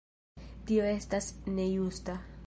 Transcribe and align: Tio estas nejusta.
Tio 0.71 0.87
estas 0.93 1.27
nejusta. 1.61 2.17